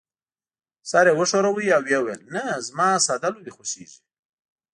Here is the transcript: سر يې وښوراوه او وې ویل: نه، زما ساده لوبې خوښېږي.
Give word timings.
سر 0.91 1.05
يې 1.09 1.13
وښوراوه 1.17 1.61
او 1.77 1.81
وې 1.85 1.97
ویل: 2.01 2.21
نه، 2.35 2.43
زما 2.67 2.89
ساده 3.05 3.29
لوبې 3.33 3.51
خوښېږي. 3.55 3.99